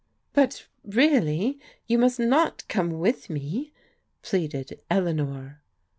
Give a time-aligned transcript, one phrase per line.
[0.33, 3.71] "But, really, you must not come with me,"
[4.23, 5.61] pleaded Eleanor.